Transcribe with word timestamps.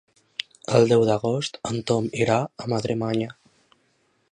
El 0.79 0.87
deu 0.91 1.03
d'agost 1.09 1.59
en 1.73 1.77
Tom 1.91 2.09
irà 2.25 2.39
a 2.65 2.69
Madremanya. 2.73 3.31